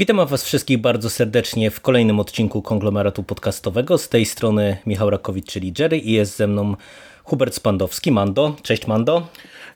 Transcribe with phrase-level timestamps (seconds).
[0.00, 3.98] Witam Was wszystkich bardzo serdecznie w kolejnym odcinku konglomeratu podcastowego.
[3.98, 6.76] Z tej strony Michał Rakowicz, czyli Jerry i jest ze mną
[7.24, 8.56] Hubert Spandowski, Mando.
[8.62, 9.28] Cześć Mando.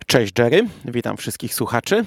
[0.06, 2.04] Cześć Jerry, witam wszystkich słuchaczy.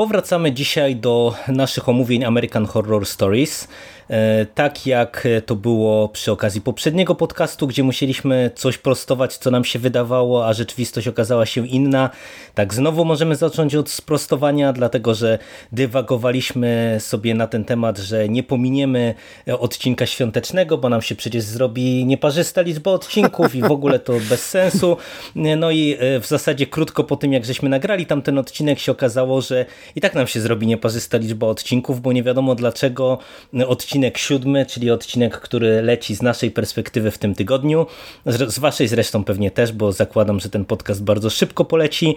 [0.00, 3.68] Powracamy dzisiaj do naszych omówień American Horror Stories.
[4.10, 9.64] E, tak jak to było przy okazji poprzedniego podcastu, gdzie musieliśmy coś prostować, co nam
[9.64, 12.10] się wydawało, a rzeczywistość okazała się inna.
[12.54, 15.38] Tak, znowu możemy zacząć od sprostowania, dlatego że
[15.72, 19.14] dywagowaliśmy sobie na ten temat, że nie pominiemy
[19.58, 24.46] odcinka świątecznego, bo nam się przecież zrobi nieparzysta liczba odcinków i w ogóle to bez
[24.48, 24.96] sensu.
[25.34, 29.40] No i e, w zasadzie krótko po tym, jak żeśmy nagrali tamten odcinek, się okazało,
[29.40, 33.18] że i tak nam się zrobi nieparzysta liczba odcinków, bo nie wiadomo dlaczego
[33.66, 37.86] odcinek siódmy, czyli odcinek, który leci z naszej perspektywy w tym tygodniu,
[38.26, 42.16] z waszej zresztą pewnie też, bo zakładam, że ten podcast bardzo szybko poleci,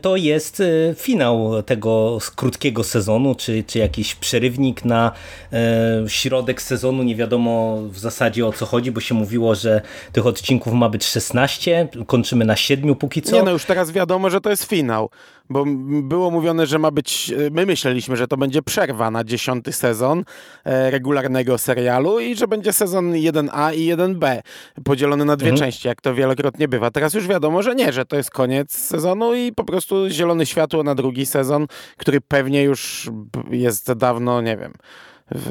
[0.00, 5.12] to jest y, finał tego krótkiego sezonu, czy, czy jakiś przerywnik na
[5.52, 9.80] e, środek sezonu, nie wiadomo w zasadzie o co chodzi, bo się mówiło, że
[10.12, 13.36] tych odcinków ma być 16, kończymy na 7 póki co.
[13.36, 15.10] Nie no, już teraz wiadomo, że to jest finał
[15.50, 15.64] bo
[16.02, 20.24] było mówione, że ma być, my myśleliśmy, że to będzie przerwa na dziesiąty sezon
[20.64, 24.42] e, regularnego serialu i że będzie sezon 1A i 1B
[24.84, 25.66] podzielony na dwie mhm.
[25.66, 26.90] części, jak to wielokrotnie bywa.
[26.90, 30.82] Teraz już wiadomo, że nie, że to jest koniec sezonu i po prostu zielone światło
[30.82, 33.10] na drugi sezon, który pewnie już
[33.50, 34.72] jest dawno, nie wiem,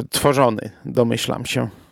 [0.10, 1.83] tworzony, domyślam się.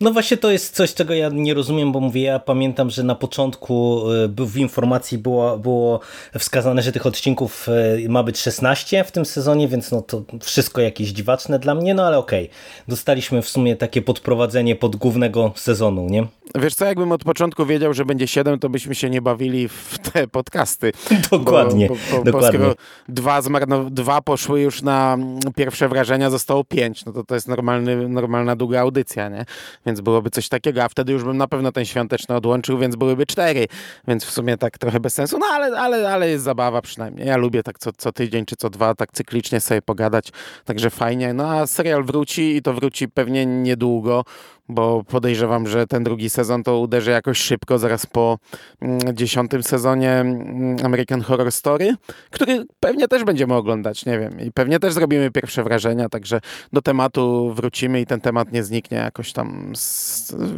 [0.00, 3.14] No właśnie to jest coś, czego ja nie rozumiem, bo mówię, ja pamiętam, że na
[3.14, 4.02] początku
[4.40, 6.00] y, w informacji było, było
[6.38, 7.68] wskazane, że tych odcinków
[8.04, 11.94] y, ma być 16 w tym sezonie, więc no to wszystko jakieś dziwaczne dla mnie,
[11.94, 12.44] no ale okej.
[12.44, 12.56] Okay.
[12.88, 16.26] Dostaliśmy w sumie takie podprowadzenie pod głównego sezonu, nie?
[16.54, 19.98] Wiesz co, jakbym od początku wiedział, że będzie 7, to byśmy się nie bawili w
[19.98, 20.92] te podcasty.
[21.30, 21.88] Dokładnie.
[21.88, 22.66] Bo, bo, bo, dokładnie.
[23.08, 25.18] dwa, zmarno, dwa poszły już na
[25.56, 29.44] pierwsze wrażenia, zostało pięć, no to to jest normalny, normalna długa audycja, nie?
[29.86, 33.26] Więc byłoby coś takiego, a wtedy już bym na pewno ten świąteczny odłączył, więc byłyby
[33.26, 33.66] cztery,
[34.08, 37.26] więc w sumie tak trochę bez sensu, no ale, ale, ale jest zabawa przynajmniej.
[37.26, 40.32] Ja lubię tak co, co tydzień czy co dwa, tak cyklicznie sobie pogadać,
[40.64, 41.34] także fajnie.
[41.34, 44.24] No a serial wróci i to wróci pewnie niedługo,
[44.68, 48.38] bo podejrzewam, że ten drugi sezon to uderzy jakoś szybko, zaraz po
[48.80, 51.94] mm, dziesiątym sezonie mm, American Horror Story,
[52.30, 56.40] który pewnie też będziemy oglądać, nie wiem, i pewnie też zrobimy pierwsze wrażenia, także
[56.72, 59.72] do tematu wrócimy i ten temat nie zniknie jakoś tam,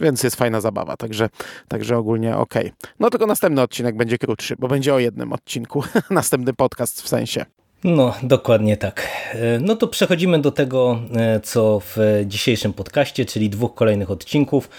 [0.00, 1.28] więc jest fajna zabawa, także,
[1.68, 2.54] także ogólnie ok.
[3.00, 7.44] No tylko następny odcinek będzie krótszy, bo będzie o jednym odcinku, następny podcast w sensie.
[7.84, 9.08] No, dokładnie tak.
[9.32, 11.96] E, no to przechodzimy do tego, e, co w
[12.26, 14.70] dzisiejszym podcaście, czyli dwóch kolejnych odcinków.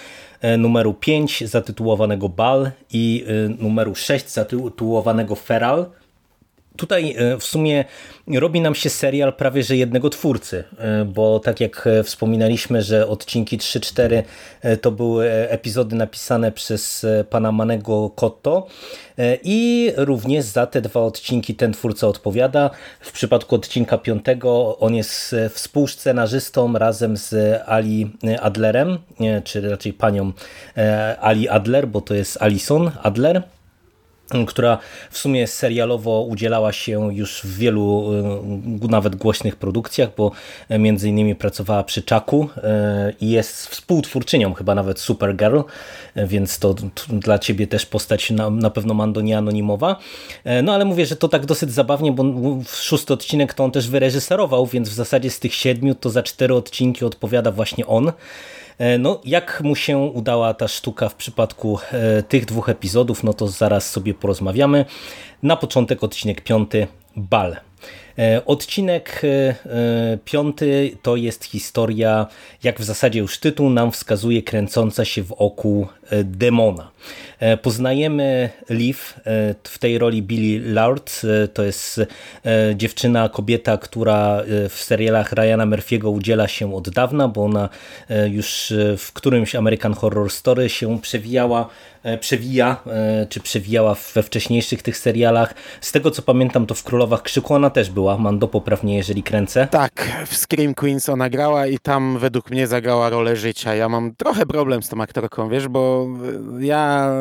[0.41, 3.25] E, numeru 5 zatytułowanego Bal i
[3.59, 5.85] numeru 6 zatytułowanego Feral.
[6.79, 7.85] Tutaj w sumie
[8.27, 10.63] robi nam się serial prawie że jednego twórcy,
[11.05, 14.23] bo tak jak wspominaliśmy, że odcinki 3-4
[14.81, 18.67] to były epizody napisane przez pana Manego Kotto,
[19.19, 22.69] E, i również za te dwa odcinki ten twórca odpowiada.
[22.99, 28.11] W przypadku odcinka piątego on jest współscenarzystą razem z Ali
[28.41, 28.97] Adlerem,
[29.43, 30.31] czy raczej panią
[30.77, 33.43] e, Ali Adler, bo to jest Alison Adler
[34.47, 34.77] która
[35.11, 38.13] w sumie serialowo udzielała się już w wielu
[38.83, 40.31] y, nawet głośnych produkcjach, bo
[40.69, 42.59] między innymi pracowała przy Czaku y,
[43.21, 45.59] i jest współtwórczynią chyba nawet Supergirl,
[46.15, 46.75] więc to
[47.09, 49.95] dla ciebie też postać na, na pewno Mando nie anonimowa.
[50.43, 52.23] E, no ale mówię, że to tak dosyć zabawnie, bo
[52.67, 56.55] szósty odcinek to on też wyreżyserował, więc w zasadzie z tych siedmiu to za cztery
[56.55, 58.11] odcinki odpowiada właśnie on.
[58.79, 63.33] E, no, jak mu się udała ta sztuka w przypadku e, tych dwóch epizodów, no
[63.33, 64.85] to zaraz sobie porozmawiamy.
[65.43, 67.57] Na początek odcinek piąty, Bal.
[68.17, 69.21] E, odcinek
[70.25, 72.27] piąty to jest historia,
[72.63, 75.87] jak w zasadzie już tytuł nam wskazuje, kręcąca się wokół
[76.23, 76.91] demona.
[77.39, 82.01] E, poznajemy Liv, e, w tej roli Billy Lard, e, to jest
[82.75, 87.69] dziewczyna, kobieta, która w serialach Ryana Murphy'ego udziela się od dawna, bo ona
[88.29, 91.69] już w którymś American Horror Story się przewijała
[92.19, 92.83] przewija,
[93.29, 95.53] czy przewijała we wcześniejszych tych serialach.
[95.81, 98.17] Z tego co pamiętam, to w Królowach Krzyku ona też była.
[98.17, 99.67] Mando poprawnie, jeżeli kręcę.
[99.71, 103.75] Tak, w Scream Queens ona grała i tam według mnie zagrała rolę życia.
[103.75, 106.07] Ja mam trochę problem z tą aktorką, wiesz, bo
[106.59, 107.11] ja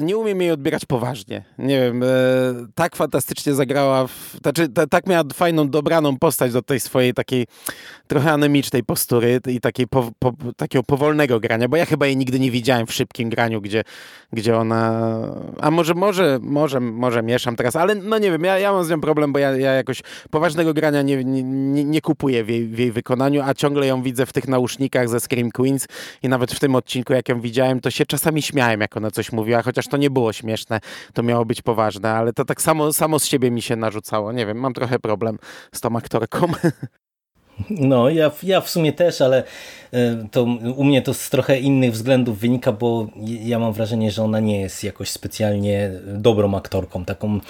[0.00, 1.44] nie umiem jej odbierać poważnie.
[1.58, 2.06] Nie wiem, e,
[2.74, 7.46] tak fantastycznie zagrała, w, znaczy tak miała fajną, dobraną postać do tej swojej takiej
[8.06, 12.40] trochę anemicznej postury i takiej po, po, takiego powolnego grania, bo ja chyba jej nigdy
[12.40, 13.84] nie widziałem w szybkim graniu, gdzie,
[14.32, 15.12] gdzie ona,
[15.60, 18.90] a może, może, może, może mieszam teraz, ale no nie wiem, ja, ja mam z
[18.90, 22.66] nią problem problem, bo ja, ja jakoś poważnego grania nie, nie, nie kupuję w jej,
[22.66, 25.86] w jej wykonaniu, a ciągle ją widzę w tych nausznikach ze Scream Queens
[26.22, 29.32] i nawet w tym odcinku, jak ją widziałem, to się czasami śmiałem, jak ona coś
[29.32, 30.80] mówiła, chociaż to nie było śmieszne,
[31.14, 34.32] to miało być poważne, ale to tak samo, samo z siebie mi się narzucało.
[34.32, 35.38] Nie wiem, mam trochę problem
[35.74, 36.46] z tą aktorką.
[37.70, 39.44] No, ja, ja w sumie też, ale
[39.92, 40.42] e, to
[40.76, 44.60] u mnie to z trochę innych względów wynika, bo ja mam wrażenie, że ona nie
[44.60, 47.40] jest jakoś specjalnie dobrą aktorką, taką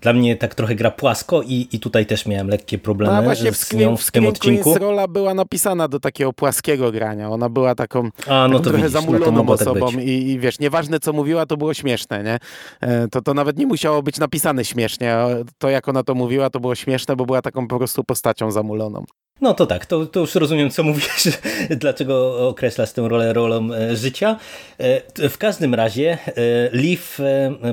[0.00, 3.52] dla mnie tak trochę gra płasko i, i tutaj też miałem lekkie problemy no, właśnie
[3.52, 4.78] z nią w, w tym odcinku.
[4.78, 7.30] rola była napisana do takiego płaskiego grania.
[7.30, 10.58] Ona była taką, A, no to trochę widzisz, zamuloną no osobą tak i, i, wiesz,
[10.58, 12.38] nieważne co mówiła, to było śmieszne, nie?
[12.80, 15.16] E, to, to nawet nie musiało być napisane śmiesznie.
[15.58, 19.04] To jak ona to mówiła, to było śmieszne, bo była taką po prostu postacią zamuloną.
[19.40, 21.28] No to tak, to, to już rozumiem, co mówisz,
[21.80, 24.36] dlaczego określasz tę rolę rolą e, życia.
[24.78, 26.32] E, w każdym razie e,
[26.72, 27.02] Liv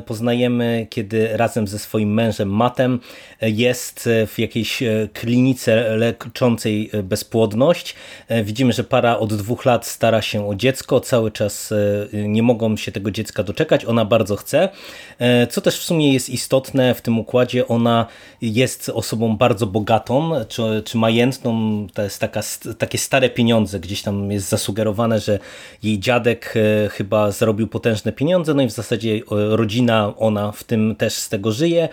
[0.05, 2.99] poznajemy, kiedy razem ze swoim mężem Matem
[3.41, 4.83] jest w jakiejś
[5.13, 7.95] klinice leczącej bezpłodność.
[8.43, 11.73] Widzimy, że para od dwóch lat stara się o dziecko, cały czas
[12.13, 14.69] nie mogą się tego dziecka doczekać, ona bardzo chce.
[15.49, 18.05] Co też w sumie jest istotne w tym układzie, ona
[18.41, 21.54] jest osobą bardzo bogatą, czy, czy majętną,
[21.93, 22.41] to jest taka,
[22.77, 25.39] takie stare pieniądze, gdzieś tam jest zasugerowane, że
[25.83, 29.21] jej dziadek e, chyba zarobił potężne pieniądze, no i w zasadzie e,
[29.55, 31.89] rodzina, ona w tym też z tego żyje.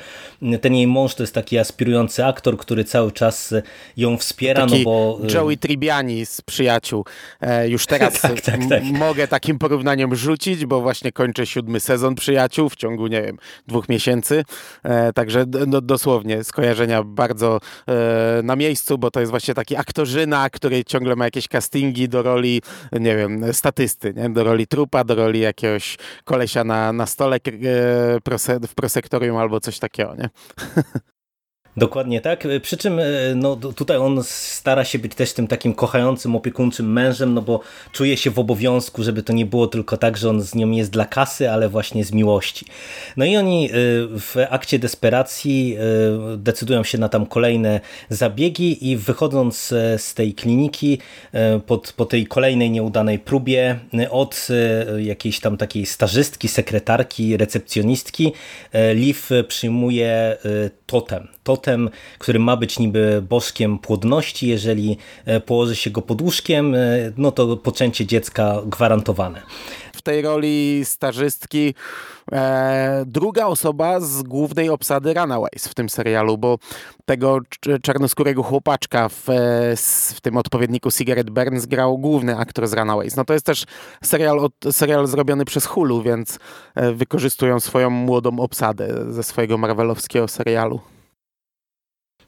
[0.60, 3.54] Ten jej mąż to jest taki aspirujący aktor, który cały czas
[3.96, 5.18] ją wspiera, taki no bo...
[5.24, 7.04] E, Joey Tribbiani z Przyjaciół.
[7.68, 8.84] Już teraz tak, tak, tak.
[8.84, 13.88] mogę takim porównaniem rzucić, bo właśnie kończę siódmy sezon Przyjaciół w ciągu, nie wiem, dwóch
[13.88, 14.44] miesięcy.
[15.14, 17.60] Także no, dosłownie skojarzenia bardzo
[18.42, 22.62] na miejscu, bo to jest właśnie taki aktorzyna, który ciągle ma jakieś castingi do roli,
[22.92, 24.30] nie wiem, statysty, nie?
[24.30, 27.40] do roli trupa, do roli jakiegoś kolesia na, na stole e,
[28.68, 30.28] w prosektorium albo coś takiego, nie?
[31.76, 32.48] Dokładnie tak.
[32.62, 33.04] Przy czym e,
[33.34, 37.60] no, tutaj on stara się być też tym takim kochającym, opiekuńczym mężem, no bo
[37.92, 40.90] czuje się w obowiązku, żeby to nie było tylko tak, że on z nią jest
[40.90, 42.66] dla kasy, ale właśnie z miłości.
[43.16, 43.70] No i oni e,
[44.18, 50.98] w akcie desperacji e, decydują się na tam kolejne zabiegi i wychodząc z tej kliniki
[51.66, 53.78] pod, po tej kolejnej nieudanej próbie
[54.10, 54.48] od
[54.98, 58.32] jakiejś tam takiej stażystki, sekretarki, recepcjonistki,
[58.94, 60.36] Liv przyjmuje
[60.86, 61.28] totem.
[61.42, 66.78] Totem, który ma być niby bożkiem płodności, jeżeli e, położy się go pod łóżkiem, e,
[67.16, 69.42] no to poczęcie dziecka gwarantowane.
[69.92, 71.74] W tej roli stażystki
[72.32, 76.58] e, druga osoba z głównej obsady Runaways w tym serialu, bo
[77.04, 77.38] tego
[77.82, 79.76] czarnoskórego chłopaczka w, e,
[80.14, 83.16] w tym odpowiedniku Cigarette Burns grał główny aktor z Runaways.
[83.16, 83.64] No to jest też
[84.04, 86.38] serial, od, serial zrobiony przez Hulu, więc
[86.94, 90.80] wykorzystują swoją młodą obsadę ze swojego marvelowskiego serialu.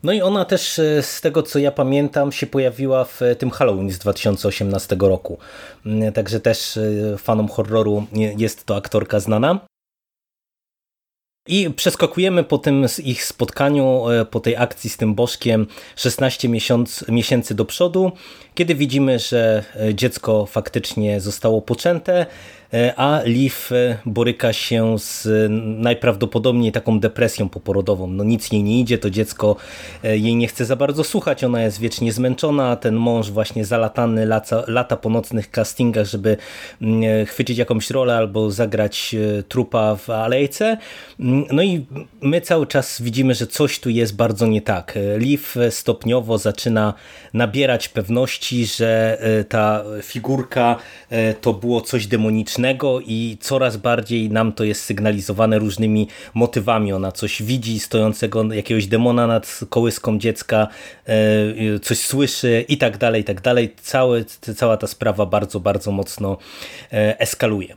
[0.04, 3.90] No i ona też e, z tego co ja pamiętam się pojawiła w tym Halloween
[3.90, 5.38] z 2018 roku.
[5.86, 6.78] Mm, także też
[7.18, 8.06] fanom horroru
[8.36, 9.60] jest to aktorka znana.
[11.48, 15.66] I przeskakujemy po tym ich spotkaniu, e, po tej akcji z tym bożkiem
[15.96, 18.12] 16 miesiąc, miesięcy do przodu,
[18.54, 22.26] kiedy widzimy, że e, dziecko faktycznie zostało poczęte,
[22.63, 22.63] E,
[22.96, 25.28] a Liv e, boryka się z
[25.82, 28.06] najprawdopodobniej taką depresją poporodową.
[28.06, 29.56] No nic jej nie idzie, to dziecko
[30.04, 34.26] e, jej nie chce za bardzo słuchać, ona jest wiecznie zmęczona, ten mąż właśnie zalatany
[34.26, 36.36] lata, lata po nocnych castingach, żeby
[36.82, 39.14] mm, chwycić jakąś rolę albo zagrać
[39.48, 40.76] trupa w alejce.
[41.20, 41.86] Mm, no i
[42.20, 44.98] my cały czas widzimy, że coś tu jest bardzo nie tak.
[45.18, 46.94] Liv stopniowo zaczyna
[47.34, 50.76] nabierać pewności, że ta figurka
[51.40, 52.63] to było coś demonicznego,
[53.06, 56.92] i coraz bardziej nam to jest sygnalizowane różnymi motywami.
[56.92, 60.68] Ona coś widzi stojącego jakiegoś demona nad kołyską dziecka,
[61.06, 63.74] e, coś słyszy i tak dalej, i tak dalej.
[64.56, 66.38] Cała ta sprawa bardzo, bardzo mocno
[66.92, 67.76] e, eskaluje.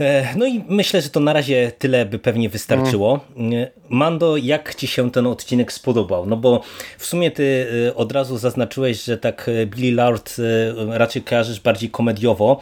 [0.00, 3.20] E, no i myślę, że to na razie tyle by pewnie wystarczyło.
[3.36, 6.26] E, Mando, jak Ci się ten odcinek spodobał?
[6.26, 6.60] No bo
[6.98, 10.36] w sumie Ty e, od razu zaznaczyłeś, że tak Billy Lord
[10.88, 12.60] raczej kojarzysz bardziej komediowo.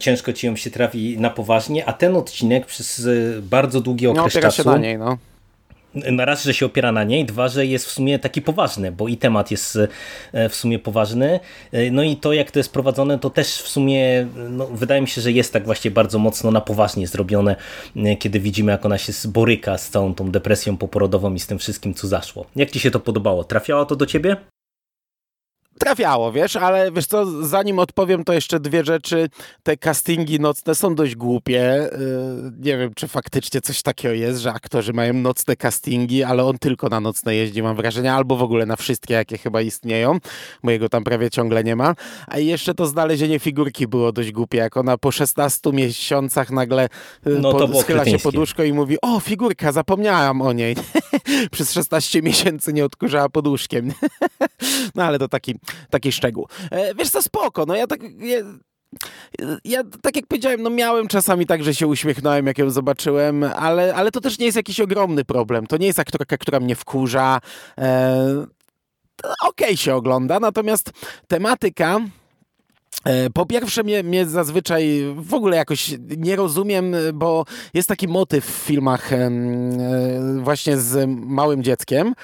[0.00, 3.08] Ciężko Ci ją się trafi na poważnie, a ten odcinek przez
[3.42, 4.62] bardzo długi okres no, czasu...
[4.62, 5.18] się na niej, no
[5.94, 9.08] na raz, że się opiera na niej, dwa, że jest w sumie taki poważny, bo
[9.08, 9.78] i temat jest
[10.32, 11.40] e, w sumie poważny,
[11.72, 15.08] e, no i to jak to jest prowadzone, to też w sumie no, wydaje mi
[15.08, 17.56] się, że jest tak właśnie bardzo mocno na poważnie zrobione,
[17.96, 21.58] e, kiedy widzimy jak ona się boryka z całą tą depresją poporodową i z tym
[21.58, 22.46] wszystkim, co zaszło.
[22.56, 23.44] Jak Ci się to podobało?
[23.44, 24.36] Trafiało to do Ciebie?
[25.80, 29.28] Trafiało, wiesz, ale wiesz co, zanim odpowiem, to jeszcze dwie rzeczy.
[29.62, 31.88] Te castingi nocne są dość głupie.
[31.92, 36.58] Yy, nie wiem, czy faktycznie coś takiego jest, że aktorzy mają nocne castingi, ale on
[36.58, 40.18] tylko na nocne jeździ, mam wrażenie, albo w ogóle na wszystkie, jakie chyba istnieją.
[40.62, 41.94] Mojego tam prawie ciągle nie ma.
[42.26, 46.88] A jeszcze to znalezienie figurki było dość głupie, jak ona po 16 miesiącach nagle
[47.26, 50.76] yy, no, po, schyla się poduszko i mówi, o, figurka, zapomniałam o niej.
[51.52, 53.92] Przez 16 miesięcy nie odkurzała poduszkiem.
[54.94, 55.54] no ale to taki
[55.90, 56.46] taki szczegół.
[56.70, 58.00] E, wiesz co, spoko, no ja tak...
[58.02, 58.36] Ja,
[59.64, 63.94] ja, tak jak powiedziałem, no miałem czasami tak, że się uśmiechnąłem, jak ją zobaczyłem, ale,
[63.94, 65.66] ale to też nie jest jakiś ogromny problem.
[65.66, 67.40] To nie jest aktorka, która mnie wkurza.
[67.78, 68.46] E,
[69.22, 70.90] Okej okay się ogląda, natomiast
[71.28, 72.00] tematyka
[73.04, 78.46] e, po pierwsze, mnie, mnie zazwyczaj w ogóle jakoś nie rozumiem, bo jest taki motyw
[78.46, 79.30] w filmach e,
[80.42, 82.14] właśnie z małym dzieckiem,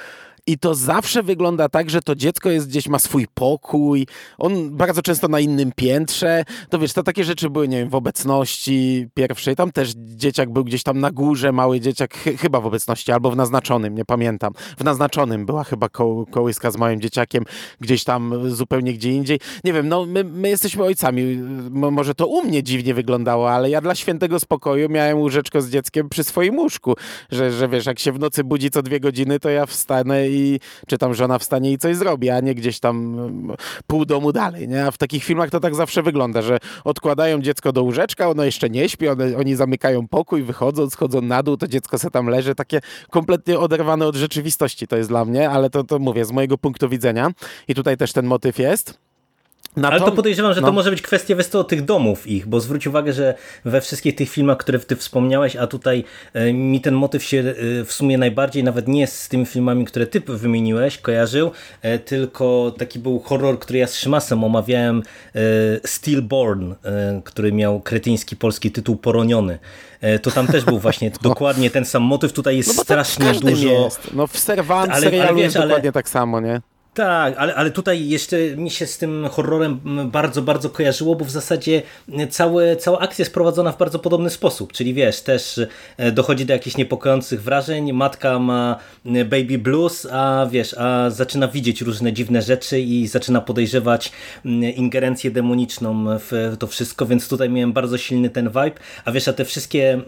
[0.47, 4.07] i to zawsze wygląda tak, że to dziecko jest gdzieś, ma swój pokój,
[4.39, 6.45] on bardzo często na innym piętrze.
[6.71, 9.57] To wiesz, to takie rzeczy były, nie wiem, w obecności pierwszej.
[9.57, 13.31] Tam też dzieciak był gdzieś tam na górze, mały dzieciak, ch chyba w obecności, albo
[13.31, 14.53] w naznaczonym, nie pamiętam.
[14.79, 17.45] W naznaczonym była chyba ko kołyska z małym dzieciakiem,
[17.81, 19.41] gdzieś tam zupełnie gdzie indziej.
[19.65, 21.37] Nie wiem, no my, my jesteśmy ojcami.
[21.71, 26.09] może to u mnie dziwnie wyglądało, ale ja dla świętego spokoju miałem łóżeczko z dzieckiem
[26.09, 26.95] przy swoim łóżku.
[27.31, 30.36] Że, że wiesz, jak się w nocy budzi co dwie godziny, to ja wstanę i
[30.37, 34.33] i czy tam żona wstanie i coś zrobi, a nie gdzieś tam mm, pół domu
[34.33, 34.87] dalej, nie?
[34.87, 38.71] A w takich filmach to tak zawsze wygląda, że odkładają dziecko do łóżeczka, ono jeszcze
[38.71, 42.55] nie śpi, one, oni zamykają pokój, wychodzą, schodzą na dół, to dziecko se tam leży,
[42.55, 46.59] takie kompletnie oderwane od rzeczywistości to jest dla mnie, ale to, to mówię, z mojego
[46.59, 47.31] punktu widzenia
[47.69, 49.06] i tutaj też ten motyw jest.
[49.83, 50.67] Ale to, to podejrzewam, że no.
[50.67, 54.31] to może być kwestia wiesz tych domów ich, bo zwróć uwagę, że we wszystkich tych
[54.31, 56.05] filmach, które ty wspomniałeś, a tutaj
[56.35, 60.07] e, mi ten motyw się e, w sumie najbardziej nawet nie z tymi filmami, które
[60.07, 61.51] ty wymieniłeś, kojarzył,
[61.83, 65.03] e, tylko taki był horror, który ja z Szymasem omawiałem,
[65.85, 66.75] Stillborn,
[67.25, 69.59] który miał kretyński polski tytuł Poroniony.
[70.23, 71.29] To tam też był właśnie no.
[71.29, 73.69] dokładnie ten sam motyw, tutaj jest no strasznie dużo...
[73.69, 74.15] Jest.
[74.15, 75.93] No w Serwant ale, serialu ale wiesz, jest dokładnie ale...
[75.93, 76.61] tak samo, nie?
[76.97, 79.81] Tak, ale, ale tutaj jeszcze mi się z tym horrorem
[80.13, 81.83] bardzo, bardzo kojarzyło, bo w zasadzie
[82.31, 85.61] całe, cała akcja jest prowadzona w bardzo podobny sposób, czyli wiesz, też
[85.97, 91.81] e, dochodzi do jakichś niepokojących wrażeń, matka ma baby blues, a wiesz, a zaczyna widzieć
[91.81, 94.13] różne dziwne rzeczy i zaczyna podejrzewać
[94.77, 99.33] ingerencję demoniczną w to wszystko, więc tutaj miałem bardzo silny ten vibe, a wiesz, a
[99.33, 100.01] te wszystkie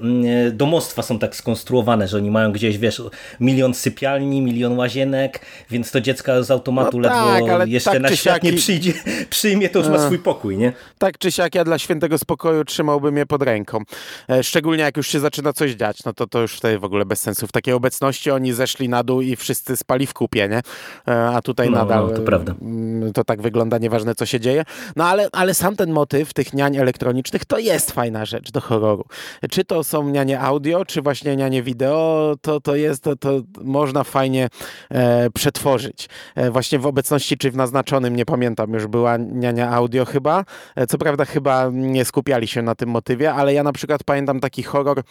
[0.52, 3.02] domostwa są tak skonstruowane, że oni mają gdzieś, wiesz,
[3.40, 5.40] milion sypialni, milion łazienek,
[5.71, 8.52] więc to dziecko z automatu tematu no ledwo tak, ale jeszcze tak na świat nie
[8.52, 8.92] przyjdzie,
[9.30, 10.73] przyjmie, to już ma swój pokój, nie?
[10.99, 13.82] Tak czy siak ja dla świętego spokoju trzymałbym je pod ręką.
[14.30, 17.04] E, szczególnie jak już się zaczyna coś dziać, no to to już wtedy w ogóle
[17.04, 17.47] bez sensu.
[17.47, 20.61] W takiej obecności oni zeszli na dół i wszyscy spali w kupie, nie?
[21.08, 22.54] E, a tutaj no, nadal no, to, prawda.
[22.62, 24.64] Mm, to tak wygląda, nieważne co się dzieje.
[24.97, 29.04] No ale, ale sam ten motyw tych niań elektronicznych to jest fajna rzecz do horroru.
[29.50, 34.04] Czy to są nianie audio, czy właśnie nianie wideo, to, to jest, to, to można
[34.04, 34.49] fajnie
[34.90, 36.08] e, przetworzyć.
[36.35, 40.44] E, właśnie właśnie w obecności czy w naznaczonym, nie pamiętam, już była niania audio chyba.
[40.76, 44.40] E, co prawda chyba nie skupiali się na tym motywie, ale ja na przykład pamiętam
[44.40, 45.02] taki horror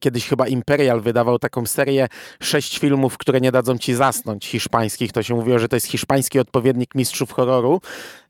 [0.00, 2.08] kiedyś chyba Imperial wydawał taką serię
[2.40, 5.12] sześć filmów, które nie dadzą ci zasnąć, hiszpańskich.
[5.12, 7.80] To się mówiło, że to jest hiszpański odpowiednik mistrzów horroru.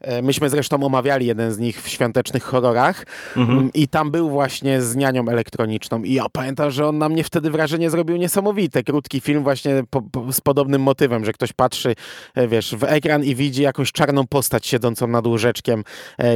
[0.01, 3.07] E, myśmy zresztą omawiali jeden z nich w świątecznych horrorach
[3.37, 3.59] mhm.
[3.59, 6.03] Mm, i tam był właśnie z nianią elektroniczną.
[6.03, 8.83] I ja pamiętam, że on na mnie wtedy wrażenie zrobił niesamowite.
[8.83, 11.95] Krótki film właśnie po, po, z podobnym motywem, że ktoś patrzy,
[12.35, 15.85] e, wiesz, w ekran i widzi jakąś czarną postać siedzącą nad łóżeczkiem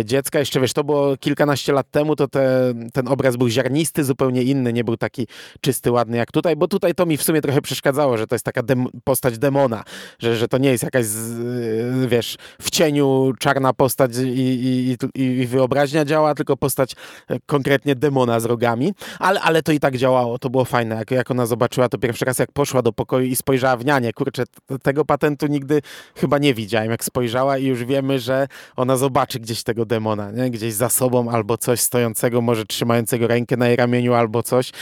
[0.05, 0.39] dziecka.
[0.39, 4.73] Jeszcze, wiesz, to było kilkanaście lat temu, to te, ten obraz był ziarnisty, zupełnie inny,
[4.73, 5.27] nie był taki
[5.61, 8.45] czysty, ładny jak tutaj, bo tutaj to mi w sumie trochę przeszkadzało, że to jest
[8.45, 9.85] taka dem postać demona,
[10.19, 15.47] że, że to nie jest jakaś, z, wiesz, w cieniu czarna postać i, i, i,
[15.47, 16.93] wyobraźnia działa, tylko postać
[17.29, 21.11] e, konkretnie demona z rogami, ale, ale to i tak działało, to było fajne, jak,
[21.11, 24.45] jak ona zobaczyła to pierwszy raz, jak poszła do pokoju i spojrzała w nianie, kurczę,
[24.83, 25.83] tego patentu nigdy
[26.17, 30.51] chyba nie widziałem, jak spojrzała i już wiemy, że ona zobaczy gdzieś tego demona, nie?
[30.51, 34.73] gdzieś za sobą albo coś stojącego, może trzymającego rękę na jej ramieniu albo coś,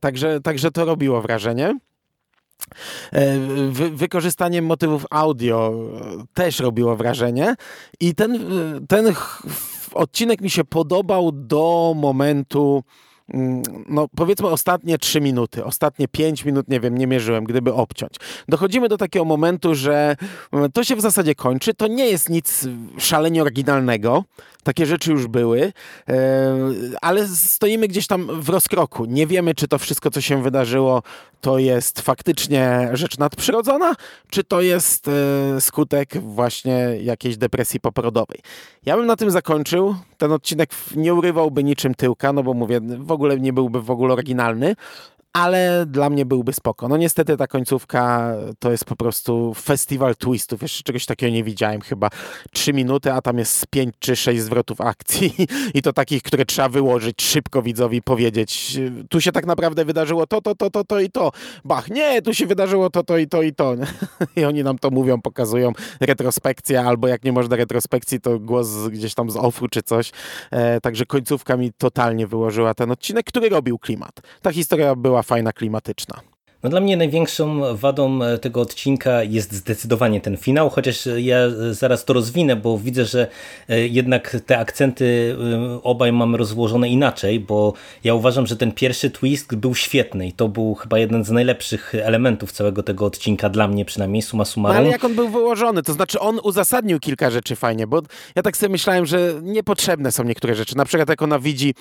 [0.00, 1.78] także, także to robiło wrażenie.
[3.12, 3.38] E,
[3.70, 5.72] wy, wykorzystanie motywów audio
[6.34, 7.54] też robiło wrażenie
[8.00, 8.38] i ten,
[8.88, 9.14] ten
[9.94, 12.84] odcinek mi się podobał do momentu
[13.88, 18.12] no powiedzmy ostatnie trzy minuty, ostatnie pięć minut, nie wiem, nie mierzyłem, gdyby obciąć.
[18.48, 20.16] Dochodzimy do takiego momentu, że
[20.52, 24.24] mm, to się w zasadzie kończy, to nie jest nic szalenie oryginalnego,
[24.62, 25.72] takie rzeczy już były,
[26.08, 26.14] e,
[27.02, 29.04] ale stoimy gdzieś tam w rozkroku.
[29.04, 31.02] Nie wiemy, czy to wszystko, co się wydarzyło,
[31.40, 33.94] to jest faktycznie rzecz nadprzyrodzona,
[34.30, 38.40] czy to jest e, skutek właśnie jakiejś depresji poporodowej.
[38.86, 39.94] Ja bym na tym zakończył.
[40.24, 44.12] Ten odcinek nie urywałby niczym tyłka, no bo mówię, w ogóle nie byłby w ogóle
[44.12, 44.76] oryginalny,
[45.34, 46.88] ale dla mnie byłby spoko.
[46.88, 50.62] No niestety ta końcówka to jest po prostu festiwal twistów.
[50.62, 52.08] Jeszcze czegoś takiego nie widziałem chyba.
[52.52, 55.34] Trzy minuty, a tam jest pięć czy sześć zwrotów akcji
[55.74, 58.78] i to takich, które trzeba wyłożyć szybko widzowi powiedzieć.
[59.08, 61.30] Tu się tak naprawdę wydarzyło to, to, to, to, to i to.
[61.64, 63.74] Bach, nie, tu się wydarzyło to, to i to i to.
[64.36, 69.14] I oni nam to mówią, pokazują retrospekcja, albo jak nie można retrospekcji, to głos gdzieś
[69.14, 70.12] tam z offu czy coś.
[70.50, 74.20] E, także końcówka mi totalnie wyłożyła ten odcinek, który robił klimat.
[74.42, 76.33] Ta historia była fajna, klimatyczna.
[76.64, 81.36] No dla mnie największą wadą e, tego odcinka jest zdecydowanie ten finał, chociaż ja
[81.70, 83.26] zaraz to rozwinę, bo widzę, że
[83.68, 85.36] e, jednak te akcenty
[85.76, 87.72] e, obaj mamy rozłożone inaczej, bo
[88.04, 91.94] ja uważam, że ten pierwszy twist był świetny i to był chyba jeden z najlepszych
[91.94, 94.76] elementów całego tego odcinka, dla mnie przynajmniej, suma summarum.
[94.76, 98.02] No ale jak on był wyłożony, to znaczy on uzasadnił kilka rzeczy fajnie, bo
[98.36, 101.74] ja tak sobie myślałem, że niepotrzebne są niektóre rzeczy, na przykład jak ona widzi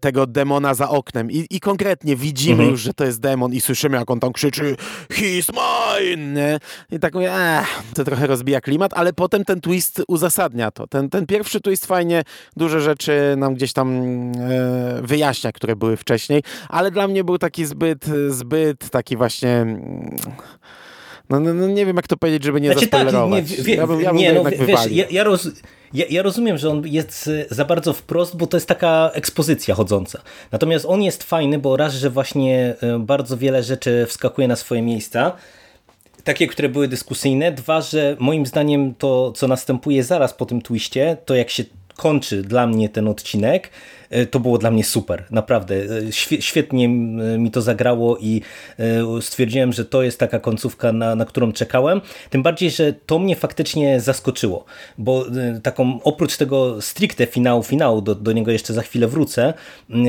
[0.00, 2.70] tego demona za oknem i, i konkretnie widzimy mhm.
[2.70, 4.76] już, że to jest demon i słyszymy, jak on tam krzyczy
[5.08, 6.60] He's mine!
[6.90, 10.86] I tak mówię, eh, to trochę rozbija klimat, ale potem ten twist uzasadnia to.
[10.86, 12.22] Ten, ten pierwszy twist fajnie
[12.56, 17.64] duże rzeczy nam gdzieś tam e, wyjaśnia, które były wcześniej, ale dla mnie był taki
[17.64, 19.66] zbyt, zbyt taki właśnie...
[21.30, 23.48] No, no, no, nie wiem, jak to powiedzieć, żeby nie znaczy, zaspoilerować.
[23.48, 25.48] Tak, nie, wie, ja bym, ja bym nie, no, wiesz, ja, ja, roz,
[25.94, 30.20] ja, ja, rozumiem, że on jest za bardzo wprost, bo to jest taka ekspozycja chodząca.
[30.52, 34.82] Natomiast on jest fajny, bo raz, że właśnie e, bardzo wiele rzeczy wskakuje na swoje
[34.82, 35.32] miejsca,
[36.24, 37.52] takie, które były dyskusyjne.
[37.52, 41.64] Dwa, że moim zdaniem to, co następuje zaraz po tym twiście, to jak się
[41.96, 43.70] kończy dla mnie ten odcinek,
[44.30, 45.74] to było dla mnie super, naprawdę.
[45.74, 46.88] E, świetnie
[47.38, 48.40] mi to zagrało i
[48.78, 52.00] e, stwierdziłem, że to jest taka końcówka, na, na którą czekałem.
[52.30, 54.64] Tym bardziej, że to mnie faktycznie zaskoczyło,
[54.98, 55.24] bo
[55.62, 59.54] taką oprócz tego stricte finału, finału, do, do niego jeszcze za chwilę wrócę,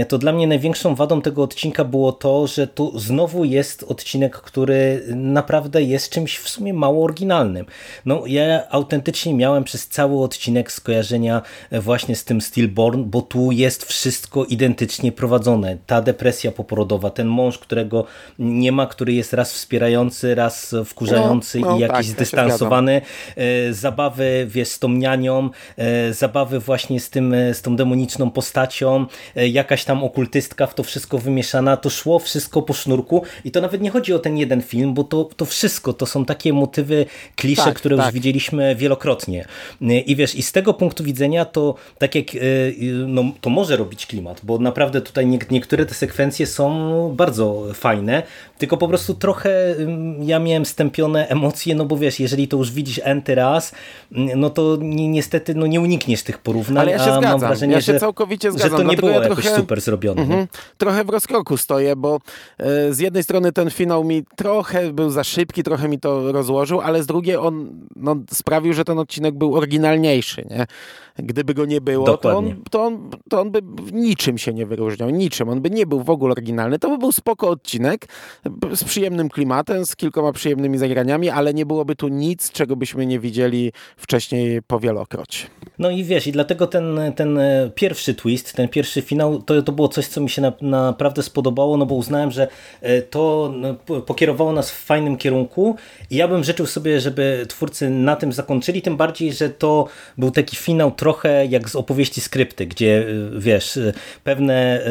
[0.08, 5.04] to dla mnie największą wadą tego odcinka było to, że tu znowu jest odcinek, który
[5.15, 7.65] naprawdę jest czymś w sumie mało oryginalnym.
[8.06, 11.41] No ja autentycznie miałem przez cały odcinek skojarzenia
[11.72, 15.77] właśnie z tym Stillborn, bo tu jest wszystko identycznie prowadzone.
[15.88, 18.05] Ta depresja poporodowa, ten mąż, którego
[18.39, 23.01] nie ma, który jest raz wspierający, raz wkurzający no, no, i jakiś tak, zdystansowany.
[23.36, 29.05] E, zabawy, wiesz, z tą nianią, e, zabawy właśnie z, tym, z tą demoniczną postacią,
[29.36, 31.77] e, jakaś tam okultystka w to wszystko wymieszana.
[31.77, 35.03] To szło wszystko po sznurku i to nawet nie chodzi o ten jeden film, bo
[35.03, 37.05] to, to wszystko to są takie motywy,
[37.36, 38.05] klisze, tak, które tak.
[38.05, 39.45] już widzieliśmy wielokrotnie.
[39.81, 42.25] I wiesz, i z tego punktu widzenia to tak jak
[43.08, 46.65] no, to może robić klimat, bo naprawdę tutaj nie, niektóre te sekwencje są
[47.15, 48.24] bardzo fajne,
[48.58, 49.76] tylko po prostu trochę
[50.19, 53.71] ja miałem stępione emocje, no bo wiesz, jeżeli to już widzisz enty raz,
[54.12, 57.24] no to ni niestety no nie unikniesz tych porównań, Ale ja się zgadzam.
[57.24, 58.71] mam wrażenie, ja się że, całkowicie zgadzam.
[58.71, 60.21] że to nie było ja jakoś trochę, super zrobione.
[60.21, 62.19] Mm -hmm, trochę w rozkroku stoję, bo
[62.58, 66.82] e, z jednej strony ten finał mi trochę był za szybki, trochę mi to rozłożył,
[66.82, 70.65] ale z drugiej on no, sprawił, że ten odcinek był oryginalniejszy, nie?
[71.17, 73.62] Gdyby go nie było, to on, to, on, to on by
[73.93, 75.49] niczym się nie wyróżniał, niczym.
[75.49, 76.80] On by nie był w ogóle oryginalny.
[76.80, 78.06] To by był spoko odcinek
[78.75, 83.19] z przyjemnym klimatem, z kilkoma przyjemnymi zagraniami, ale nie byłoby tu nic, czego byśmy nie
[83.19, 85.47] widzieli wcześniej powielokroć.
[85.80, 89.71] No i wiesz, i dlatego ten, ten e, pierwszy twist, ten pierwszy finał, to, to
[89.71, 92.47] było coś, co mi się na, naprawdę spodobało, no bo uznałem, że
[92.82, 95.75] e, to no, pokierowało nas w fajnym kierunku
[96.10, 100.32] i ja bym życzył sobie, żeby twórcy na tym zakończyli, tym bardziej, że to był
[100.32, 103.80] taki finał trochę jak z opowieści skrypty, gdzie e, wiesz,
[104.24, 104.82] pewne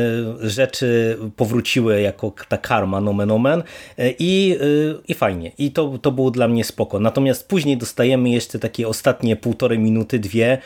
[0.40, 3.62] rzeczy powróciły jako ta karma, nomen omen
[4.18, 4.58] i,
[5.08, 5.52] i fajnie.
[5.58, 7.00] I to, to było dla mnie spoko.
[7.00, 10.58] Natomiast później dostajemy jeszcze takie ostatnie półtorej minuty, dwie,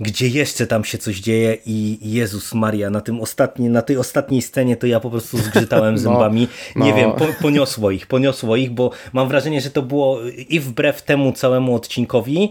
[0.00, 4.42] gdzie jeszcze tam się coś dzieje i Jezus Maria, na, tym ostatni, na tej ostatniej
[4.42, 6.48] scenie to ja po prostu zgrzytałem zębami.
[6.76, 6.96] No, Nie no.
[6.96, 11.32] wiem, po, poniosło ich, poniosło ich, bo mam wrażenie, że to było i wbrew temu
[11.32, 12.50] całemu odcinkowi,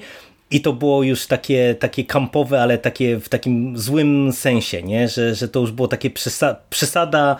[0.51, 5.07] i to było już takie, takie kampowe, ale takie w takim złym sensie, nie?
[5.07, 7.35] Że, że to już było takie przesa przesada,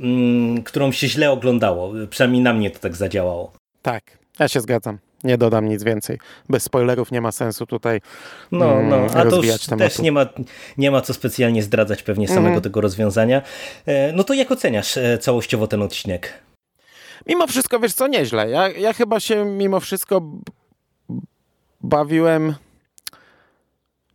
[0.00, 1.92] mm, którą się źle oglądało.
[2.10, 3.52] Przynajmniej na mnie to tak zadziałało.
[3.82, 4.02] Tak,
[4.38, 4.98] ja się zgadzam.
[5.24, 6.18] Nie dodam nic więcej.
[6.48, 8.00] Bez spoilerów nie ma sensu tutaj
[8.52, 9.90] No, no, mm, a to już tematu.
[9.90, 10.26] też nie ma,
[10.78, 12.60] nie ma co specjalnie zdradzać pewnie samego mm.
[12.60, 13.42] tego rozwiązania.
[13.86, 16.32] E, no to jak oceniasz e, całościowo ten odcinek?
[17.26, 18.50] Mimo wszystko, wiesz co, nieźle.
[18.50, 20.22] Ja, ja chyba się mimo wszystko
[21.84, 22.54] bawiłem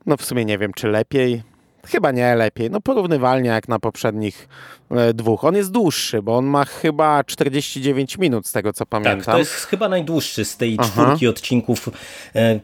[0.05, 1.43] no w sumie nie wiem, czy lepiej.
[1.86, 2.69] Chyba nie lepiej.
[2.69, 4.47] No porównywalnie jak na poprzednich
[4.91, 5.43] e, dwóch.
[5.43, 9.21] On jest dłuższy, bo on ma chyba 49 minut z tego co pamiętam.
[9.21, 10.89] Tak, to jest chyba najdłuższy z tej Aha.
[10.89, 11.89] czwórki odcinków,
[12.34, 12.60] e,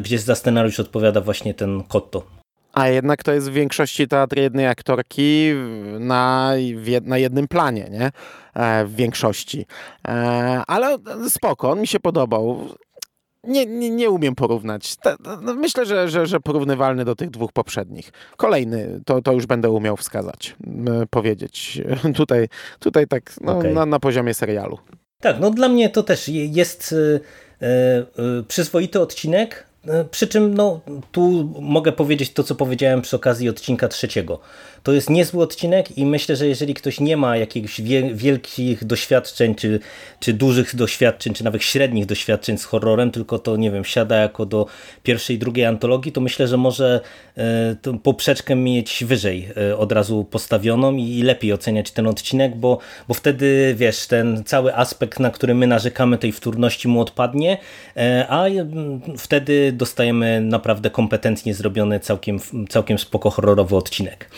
[0.00, 2.26] gdzie za scenariusz odpowiada właśnie ten Kotto.
[2.72, 5.52] A jednak to jest w większości teatr jednej aktorki
[6.00, 6.52] na,
[7.02, 8.10] na jednym planie, nie?
[8.54, 9.66] E, w większości.
[10.66, 10.96] Ale
[11.28, 12.68] spoko, on mi się podobał
[13.46, 14.96] nie, nie, nie umiem porównać.
[15.42, 18.12] No, myślę, że, że, że porównywalny do tych dwóch poprzednich.
[18.36, 20.56] Kolejny, to, to już będę umiał wskazać,
[21.10, 21.82] powiedzieć.
[22.16, 22.48] Tutaj,
[22.80, 23.72] tutaj tak no, okay.
[23.72, 24.78] na, na poziomie serialu.
[25.20, 27.20] Tak, no dla mnie to też jest y,
[27.62, 29.66] y, przyzwoity odcinek,
[30.10, 30.80] przy czym no,
[31.12, 34.40] tu mogę powiedzieć to, co powiedziałem przy okazji odcinka trzeciego.
[34.86, 37.80] To jest niezły odcinek i myślę, że jeżeli ktoś nie ma jakichś
[38.14, 39.80] wielkich doświadczeń, czy,
[40.20, 44.46] czy dużych doświadczeń, czy nawet średnich doświadczeń z horrorem, tylko to, nie wiem, siada jako
[44.46, 44.66] do
[45.02, 47.00] pierwszej, drugiej antologii, to myślę, że może
[47.36, 52.78] e, tą poprzeczkę mieć wyżej e, od razu postawioną i lepiej oceniać ten odcinek, bo,
[53.08, 57.58] bo wtedy, wiesz, ten cały aspekt, na który my narzekamy, tej wtórności mu odpadnie,
[57.96, 58.44] e, a
[59.18, 64.30] wtedy dostajemy naprawdę kompetentnie zrobiony, całkiem, całkiem spoko horrorowy odcinek.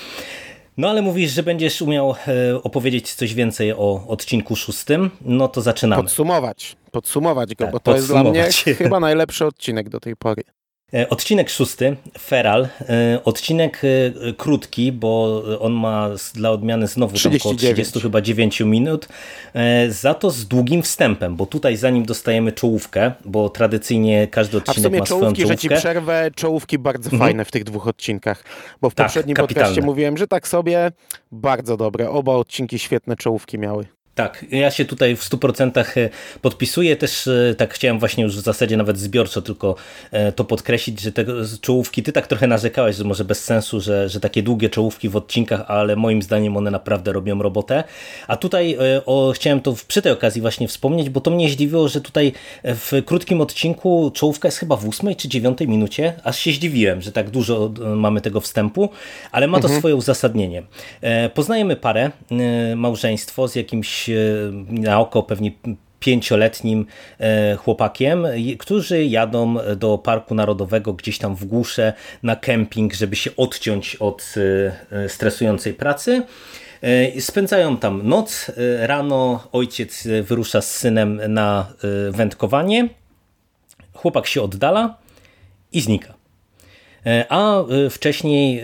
[0.78, 5.60] No ale mówisz, że będziesz umiał e, opowiedzieć coś więcej o odcinku szóstym, no to
[5.62, 6.02] zaczynamy.
[6.02, 10.42] Podsumować, podsumować go, tak, bo to jest dla mnie chyba najlepszy odcinek do tej pory.
[10.94, 12.68] E, odcinek szósty, Feral.
[12.80, 13.88] E, odcinek e,
[14.32, 17.42] krótki, bo on ma dla odmiany znowu 39.
[17.42, 19.08] około 30 chyba 9 minut.
[19.88, 25.06] Za to z długim wstępem, bo tutaj zanim dostajemy czołówkę, bo tradycyjnie każdy odcinek ma
[25.06, 25.46] swoją czołówkę.
[25.46, 27.20] że ci przerwę, czołówki bardzo mhm.
[27.28, 28.44] fajne w tych dwóch odcinkach,
[28.80, 29.64] bo w tak, poprzednim kapitalne.
[29.64, 30.92] podcaście mówiłem, że tak sobie
[31.32, 32.10] bardzo dobre.
[32.10, 33.97] Oba odcinki świetne czołówki miały.
[34.18, 36.08] Tak, ja się tutaj w 100% e,
[36.42, 36.96] podpisuję.
[36.96, 39.74] Też e, tak chciałem właśnie już w zasadzie nawet zbiorczo tylko
[40.10, 41.24] e, to podkreślić, że te
[41.60, 45.16] czołówki, ty tak trochę narzekałeś, że może bez sensu, że, że takie długie czołówki w
[45.16, 47.84] odcinkach, ale moim zdaniem one naprawdę robią robotę.
[48.28, 52.00] A tutaj o, chciałem to przy tej okazji właśnie wspomnieć, bo to mnie zdziwiło, że
[52.00, 52.32] tutaj
[52.64, 57.12] w krótkim odcinku czołówka jest chyba w ósmej czy dziewiątej minucie, aż się zdziwiłem, że
[57.12, 58.88] tak dużo mamy tego wstępu,
[59.32, 59.80] ale ma to mhm.
[59.80, 60.62] swoje uzasadnienie.
[61.34, 62.10] Poznajemy parę,
[62.76, 64.07] małżeństwo z jakimś
[64.68, 65.52] na oko pewnie
[66.00, 66.86] pięcioletnim
[67.20, 68.26] e, chłopakiem,
[68.58, 71.92] którzy jadą do Parku Narodowego gdzieś tam w górze
[72.22, 74.34] na kemping, żeby się odciąć od
[74.92, 76.22] e, stresującej pracy.
[76.82, 78.50] E, spędzają tam noc.
[78.78, 81.72] Rano ojciec wyrusza z synem na
[82.10, 82.88] wędkowanie.
[83.94, 84.98] Chłopak się oddala
[85.72, 86.17] i znika.
[87.28, 88.62] A wcześniej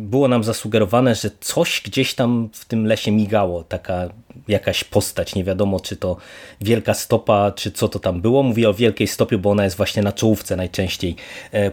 [0.00, 4.08] było nam zasugerowane, że coś gdzieś tam w tym lesie migało, taka
[4.48, 6.16] jakaś postać, nie wiadomo czy to
[6.60, 8.42] wielka stopa, czy co to tam było.
[8.42, 11.16] Mówię o wielkiej stopie, bo ona jest właśnie na czołówce najczęściej
[11.52, 11.70] e,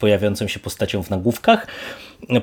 [0.00, 1.66] pojawiającą się postacią w nagłówkach.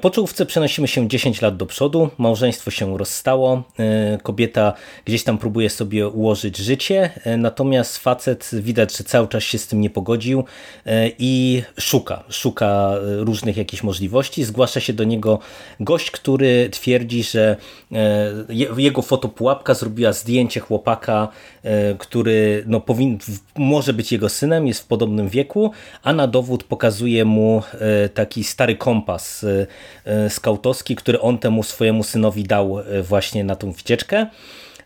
[0.02, 4.74] Po czołówce przenosimy się 10 lat do przodu, małżeństwo się rozstało, e, kobieta
[5.06, 9.68] gdzieś tam próbuje sobie ułożyć życie, e, natomiast facet widać, że cały czas się z
[9.68, 10.44] tym nie pogodził
[11.20, 14.44] i szuka, szuka różnych jakichś możliwości.
[14.44, 15.40] Zgłasza się do niego
[15.80, 17.56] gość, który twierdzi, że
[18.78, 21.55] jego fotopułapka zrobiła zdjęcie chłopaka, e,
[21.98, 23.18] który no, powin,
[23.56, 25.72] może być jego synem, jest w podobnym wieku,
[26.04, 29.46] a na dowód pokazuje mu e, taki stary kompas
[30.06, 34.28] e, skautowski, który on temu swojemu synowi dał właśnie na tą wycieczkę.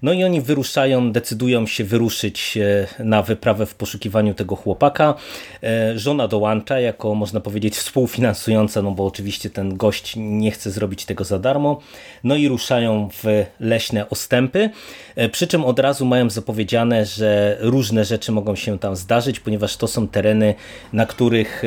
[0.01, 5.15] No i oni wyruszają, decydują się wyruszyć e, na wyprawę w poszukiwaniu tego chłopaka.
[5.63, 11.05] E, żona dołącza jako, można powiedzieć, współfinansująca, no bo oczywiście ten gość nie chce zrobić
[11.05, 11.79] tego za darmo.
[12.23, 14.69] No i ruszają w leśne ostępy,
[15.15, 19.77] e, przy czym od razu mają zapowiedziane, że różne rzeczy mogą się tam zdarzyć, ponieważ
[19.77, 20.55] to są tereny,
[20.93, 21.63] na których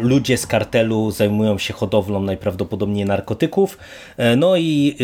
[0.00, 3.78] ludzie z kartelu zajmują się hodowlą najprawdopodobniej narkotyków,
[4.36, 4.96] no i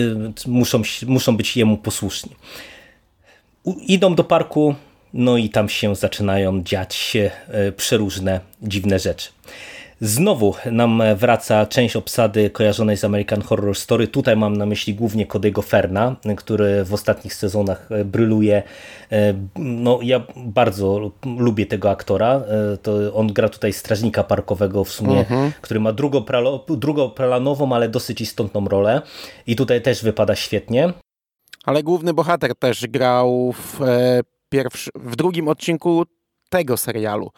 [0.46, 2.32] muszą, muszą być jemu posłuszni
[3.66, 4.74] idą do parku,
[5.14, 9.28] no i tam się zaczynają dziać się e, przeróżne dziwne rzeczy.
[10.02, 14.08] Znowu nam wraca część obsady kojarzonej z American Horror Story.
[14.08, 18.62] Tutaj mam na myśli głównie Cody'ego Ferna, który w ostatnich sezonach e, bryluje.
[19.12, 22.42] E, no, ja bardzo lubię tego aktora.
[22.82, 25.52] To on gra tutaj strażnika parkowego w sumie, mhm.
[25.60, 25.92] który ma
[26.68, 29.02] drugoplanową, ale dosyć istotną rolę.
[29.46, 30.92] I tutaj też wypada świetnie.
[31.64, 36.02] Ale główny bohater też grał w, e, pierwszy, w drugim odcinku
[36.50, 37.30] tego serialu,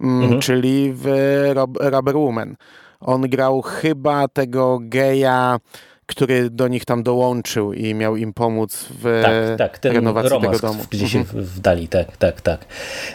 [0.00, 0.40] mm, mhm.
[0.40, 1.06] czyli w
[1.54, 2.56] Rob, Rubber Woman.
[3.00, 5.58] On grał chyba tego geja,
[6.06, 10.58] który do nich tam dołączył i miał im pomóc w tak, tak, ten renowacji tego
[10.58, 10.84] domu.
[10.90, 11.44] gdzie się mhm.
[11.44, 12.64] wdali, tak, tak, tak.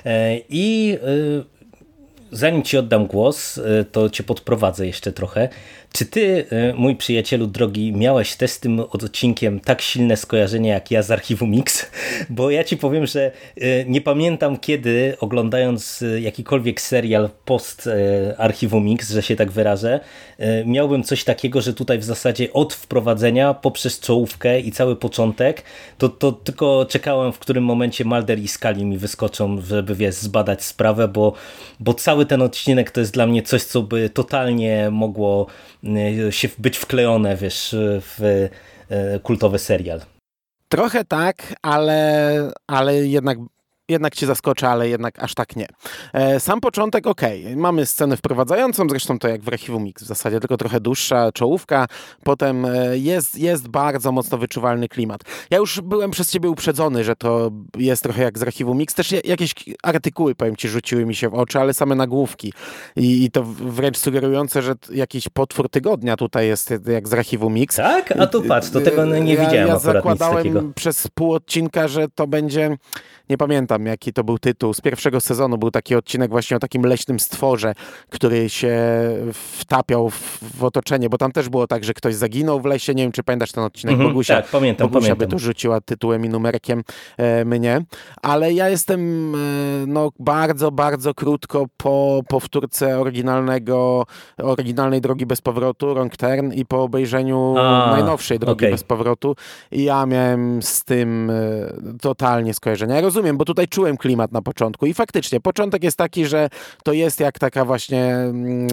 [0.05, 1.58] E, I y,
[2.31, 5.49] zanim ci oddam głos, y, to cię podprowadzę jeszcze trochę.
[5.93, 10.91] Czy ty, y, mój przyjacielu drogi, miałeś też z tym odcinkiem tak silne skojarzenie jak
[10.91, 11.85] ja z archiwum Mix?
[12.29, 17.89] Bo ja ci powiem, że y, nie pamiętam kiedy, oglądając jakikolwiek serial post
[18.37, 19.99] archiwum Mix, że się tak wyrażę,
[20.65, 25.63] miałbym coś takiego, że tutaj w zasadzie od wprowadzenia poprzez czołówkę i cały początek,
[25.97, 30.63] to, to tylko czekałem, w którym momencie Mulder i Scully mi wyskoczą, żeby wiesz, zbadać
[30.63, 31.33] sprawę, bo,
[31.79, 35.47] bo cały cały ten odcinek to jest dla mnie coś, co by totalnie mogło
[36.27, 38.49] e, się być wklejone, wiesz, w
[38.89, 40.01] e, kultowy serial.
[40.69, 43.38] Trochę tak, ale, ale jednak
[43.89, 45.67] jednak cię zaskoczy, ale jednak aż tak nie.
[46.13, 47.21] E, sam początek ok,
[47.56, 51.88] mamy scenę wprowadzającą, zresztą to jak w Archiwum Mix w zasadzie, tylko trochę dłuższa czołówka,
[52.23, 55.21] potem e, jest, jest bardzo mocno wyczuwalny klimat.
[55.49, 59.12] Ja już byłem przez ciebie uprzedzony, że to jest trochę jak z Archiwum Mix, też
[59.23, 62.54] jakieś artykuły, powiem ci, rzuciły mi się w oczy, ale same nagłówki
[62.95, 67.75] i, i to wręcz sugerujące, że jakiś potwór tygodnia tutaj jest jak z Archiwum Mix.
[67.75, 68.13] Tak?
[68.19, 72.28] A tu patrz, to tego nie widziałem ja, ja zakładałem przez pół odcinka, że to
[72.28, 72.78] będzie,
[73.30, 76.59] nie pamiętam, pamiętam jaki to był tytuł, z pierwszego sezonu był taki odcinek właśnie o
[76.59, 77.73] takim leśnym stworze,
[78.09, 78.77] który się
[79.33, 83.03] wtapiał w, w otoczenie, bo tam też było tak, że ktoś zaginął w lesie, nie
[83.03, 85.27] wiem czy pamiętasz ten odcinek, mhm, Bogusia, tak, pamiętam, Bogusia pamiętam.
[85.27, 86.83] by tu rzuciła tytułem i numerkiem
[87.17, 87.81] e, mnie,
[88.21, 89.37] ale ja jestem e,
[89.87, 94.05] no bardzo, bardzo krótko po powtórce oryginalnego,
[94.37, 98.71] oryginalnej Drogi Bez Powrotu, Wrong Turn i po obejrzeniu A, najnowszej Drogi okay.
[98.71, 99.35] Bez Powrotu
[99.71, 102.95] i ja miałem z tym e, totalnie skojarzenia.
[102.95, 106.49] Ja rozumiem, bo tutaj czułem klimat na początku i faktycznie początek jest taki, że
[106.84, 108.67] to jest jak taka właśnie mm,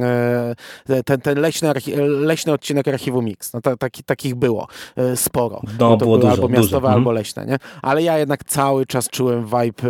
[0.89, 3.53] e, ten, ten leśny, leśny odcinek archiwum Mix.
[3.53, 5.61] No, taki, takich było e, sporo.
[5.79, 6.89] No, no to było dużo, albo miastowe, dużo.
[6.89, 7.15] albo mhm.
[7.15, 7.47] leśne.
[7.47, 7.57] Nie?
[7.83, 9.89] Ale ja jednak cały czas czułem vibe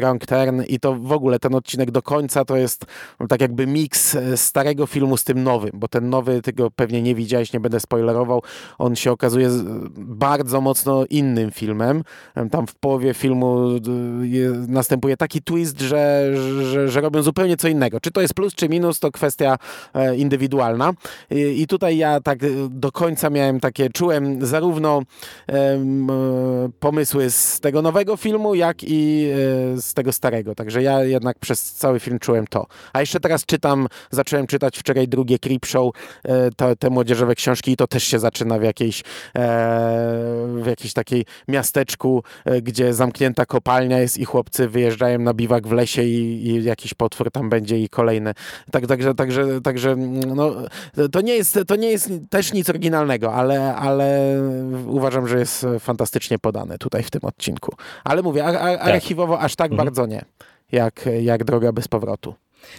[0.00, 2.86] Wrong Turn i to w ogóle ten odcinek do końca to jest
[3.20, 7.02] no, tak jakby miks e, starego filmu z tym nowym, bo ten nowy, tego pewnie
[7.02, 8.42] nie widziałeś, nie będę spoilerował,
[8.78, 9.50] on się okazuje
[9.96, 12.02] bardzo mocno innym filmem.
[12.50, 13.80] Tam w połowie filmu
[14.68, 16.32] następuje taki twist, że,
[16.62, 18.00] że, że, robią zupełnie co innego.
[18.00, 19.58] Czy to jest plus, czy minus, to kwestia
[19.94, 20.92] e, indywidualna.
[21.30, 25.02] I, tutaj ja tak do końca miałem takie, czułem zarówno
[26.80, 29.30] pomysły z tego nowego filmu, jak i
[29.74, 30.54] e, z tego starego.
[30.54, 32.66] Także ja jednak przez cały film czułem to.
[32.92, 37.76] A jeszcze teraz czytam, zacząłem czytać wczoraj drugie Creepshow, e, te, te młodzieżowe książki i
[37.76, 39.02] to też się zaczyna w jakiejś
[40.54, 42.22] w jakiejś takiej miasteczku,
[42.62, 47.30] gdzie zamknięta kopalnia jest i chłopcy wyjeżdżają na biwak w lesie i, i jakiś potwór
[47.30, 48.34] tam będzie i kolejne.
[48.70, 50.54] Tak, także, także, także no,
[51.12, 54.36] to, nie jest, to nie jest też nic oryginalnego, ale, ale
[54.86, 57.74] uważam, że jest fantastycznie podane tutaj w tym odcinku.
[58.04, 58.94] Ale mówię, a, a, tak.
[58.94, 59.86] archiwowo aż tak mhm.
[59.86, 60.24] bardzo nie,
[60.72, 62.34] jak, jak Droga bez powrotu.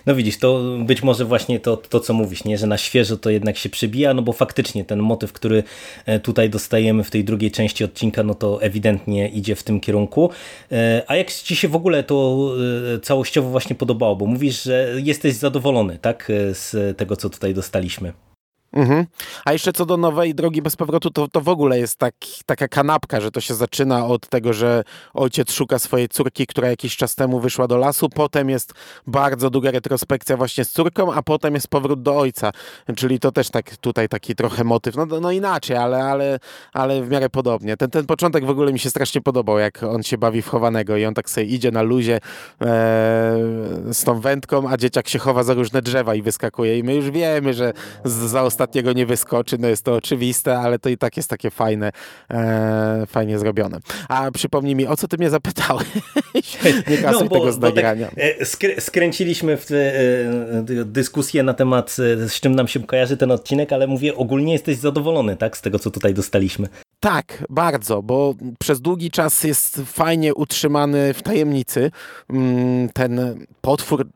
[0.06, 2.58] No widzisz, to być może właśnie to, to, co mówisz, nie?
[2.58, 5.64] że na świeżo to jednak się przebija, no bo faktycznie ten motyw, który
[6.06, 10.30] e, tutaj dostajemy w tej drugiej części odcinka, no to ewidentnie idzie w tym kierunku.
[10.72, 12.50] E, a jak ci się w ogóle to
[12.96, 14.16] e, całościowo właśnie podobało?
[14.16, 18.33] Bo mówisz, że jesteś zadowolony tak, z tego, co tutaj dostaliśmy.
[18.74, 19.06] Mhm.
[19.46, 22.68] A jeszcze co do nowej drogi bez powrotu, to, to w ogóle jest tak, taka
[22.68, 24.84] kanapka, że to się zaczyna od tego, że
[25.14, 28.74] ojciec szuka swojej córki, która jakiś czas temu wyszła do lasu, potem jest
[29.08, 32.52] bardzo długa retrospekcja właśnie z córką, a potem jest powrót do ojca.
[32.96, 36.40] Czyli to też tak tutaj taki trochę motyw, no, no inaczej, ale, ale,
[36.74, 37.78] ale w miarę podobnie.
[37.78, 40.98] Ten, ten początek w ogóle mi się strasznie podobał, jak on się bawi w chowanego
[40.98, 42.20] i on tak sobie idzie na luzie e,
[43.92, 47.12] z tą wędką, a dzieciak się chowa za różne drzewa i wyskakuje i my już
[47.12, 47.74] wiemy, że
[48.06, 51.52] za ostatnie ostatniego nie wyskoczy, no jest to oczywiste, ale to i tak jest takie
[51.52, 51.92] fajne,
[52.32, 53.80] e, fajnie zrobione.
[54.10, 55.88] A przypomnij mi, o co ty mnie zapytałeś?
[56.90, 58.08] nie kasuj no, bo, tego z tak, nagrania.
[58.08, 61.92] Tak, skręciliśmy w e, dyskusję na temat,
[62.28, 65.80] z czym nam się kojarzy ten odcinek, ale mówię, ogólnie jesteś zadowolony tak, z tego,
[65.80, 66.68] co tutaj dostaliśmy.
[67.00, 71.92] Tak, bardzo, bo przez długi czas jest fajnie utrzymany w tajemnicy
[72.30, 74.08] mm, ten potwór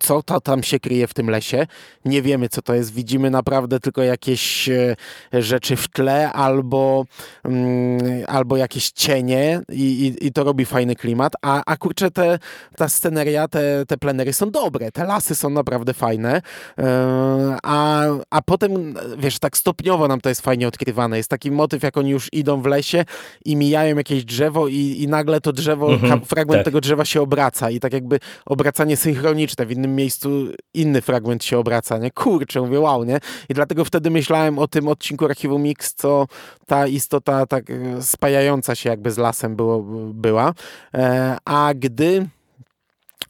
[0.00, 1.66] co to tam się kryje w tym lesie.
[2.04, 2.94] Nie wiemy, co to jest.
[2.94, 4.96] Widzimy naprawdę tylko jakieś e,
[5.32, 7.04] rzeczy w tle albo,
[7.44, 11.32] mm, albo jakieś cienie i, i, i, to robi fajny klimat.
[11.42, 12.38] A, a kurczę, te,
[12.76, 14.92] ta sceneria, te, te plenery są dobre.
[14.92, 16.42] Te lasy są naprawdę fajne.
[16.78, 21.16] E, a, a potem, wiesz, tak stopniowo nam to jest fajnie odkrywane.
[21.16, 23.04] Jest taki motyw, jak oni już idą w lesie
[23.44, 26.64] i mijają jakieś drzewo i, i nagle to drzewo, mhm, fragment tak.
[26.64, 30.30] tego drzewa się obraca i tak jakby obracanie synchroniczne w innym miejscu
[30.74, 32.10] inny fragment się obraca, nie?
[32.10, 33.18] Kurczę, mówię, wow, nie?
[33.48, 36.26] I dlatego wtedy myślałem o tym odcinku Archiwum Mix, co
[36.66, 39.82] ta istota tak e, spajająca się jakby z lasem było,
[40.14, 40.54] była.
[40.94, 42.28] E, a gdy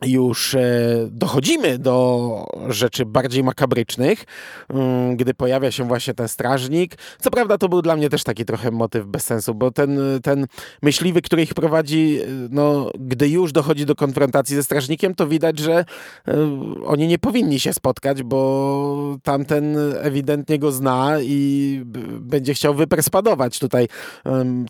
[0.07, 0.61] już e,
[1.11, 4.25] dochodzimy do rzeczy bardziej makabrycznych,
[4.69, 6.97] mm, gdy pojawia się właśnie ten strażnik.
[7.21, 10.47] Co prawda to był dla mnie też taki trochę motyw bez sensu, bo ten, ten
[10.83, 15.59] myśliwy, który ich prowadzi, e, no, gdy już dochodzi do konfrontacji ze strażnikiem, to widać,
[15.59, 15.85] że
[16.29, 16.35] e,
[16.85, 21.83] oni nie powinni się spotkać, bo tamten ewidentnie go zna i
[22.21, 23.89] będzie chciał wyperspadować tutaj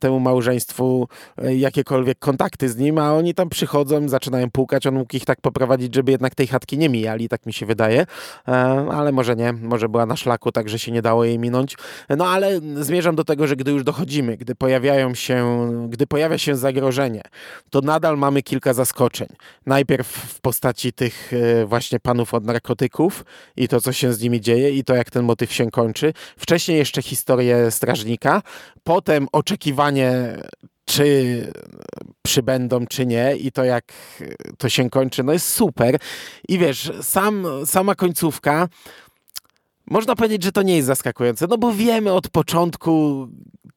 [0.00, 1.08] temu małżeństwu
[1.56, 5.94] jakiekolwiek kontakty z nim, a oni tam przychodzą, zaczynają pukać, on mógł ich tak poprowadzić,
[5.94, 8.06] żeby jednak tej chatki nie mijali, tak mi się wydaje.
[8.48, 8.52] E,
[8.92, 11.76] ale może nie, może była na szlaku, tak że się nie dało jej minąć.
[12.08, 16.56] No ale zmierzam do tego, że gdy już dochodzimy, gdy pojawiają się, gdy pojawia się
[16.56, 17.22] zagrożenie,
[17.70, 19.28] to nadal mamy kilka zaskoczeń.
[19.66, 23.24] Najpierw w postaci tych e, właśnie panów od narkotyków
[23.56, 26.12] i to, co się z nimi dzieje i to, jak ten motyw się kończy.
[26.36, 28.42] Wcześniej jeszcze historię strażnika,
[28.84, 30.36] potem oczekiwanie
[30.90, 31.52] czy
[32.22, 33.92] przybędą, czy nie i to jak
[34.58, 35.98] to się kończy, no jest super.
[36.48, 38.68] I wiesz, sam, sama końcówka,
[39.90, 43.28] można powiedzieć, że to nie jest zaskakujące, no bo wiemy od początku,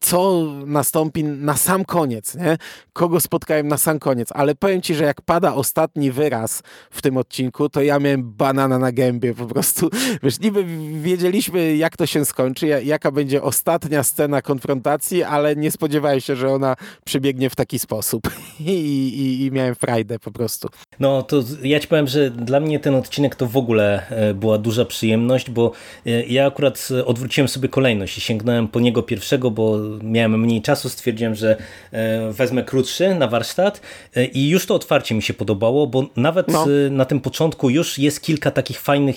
[0.03, 2.57] co nastąpi na sam koniec, nie?
[2.93, 7.17] kogo spotkałem na sam koniec, ale powiem ci, że jak pada ostatni wyraz w tym
[7.17, 9.89] odcinku, to ja miałem banana na gębie po prostu.
[10.23, 10.65] Wiesz, niby
[11.01, 16.49] wiedzieliśmy, jak to się skończy, jaka będzie ostatnia scena konfrontacji, ale nie spodziewałem się, że
[16.49, 18.29] ona przebiegnie w taki sposób.
[18.59, 20.69] I, i, i miałem frajdę po prostu.
[20.99, 24.57] No to ja ci powiem, że dla mnie ten odcinek to w ogóle e, była
[24.57, 25.71] duża przyjemność, bo
[26.05, 30.89] e, ja akurat odwróciłem sobie kolejność i sięgnąłem po niego pierwszego, bo miałem mniej czasu,
[30.89, 31.57] stwierdziłem, że
[31.91, 33.81] e, wezmę krótszy na warsztat
[34.15, 36.65] e, i już to otwarcie mi się podobało, bo nawet no.
[36.87, 39.15] E, na tym początku już jest kilka takich fajnych,